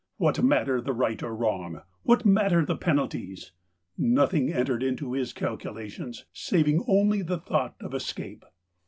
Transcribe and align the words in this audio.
What 0.17 0.41
matter 0.43 0.81
the 0.81 0.93
right 0.93 1.21
or 1.21 1.35
wrong— 1.35 1.83
what 2.01 2.25
matter 2.25 2.65
the 2.65 2.75
penalties? 2.75 3.51
Nothing 3.99 4.51
entered 4.51 4.81
into 4.81 5.13
his 5.13 5.31
calcula 5.31 5.91
tions, 5.91 6.25
saving 6.33 6.83
only 6.87 7.21
the 7.21 7.37
thought 7.37 7.75
of 7.79 7.93
escape. 7.93 8.43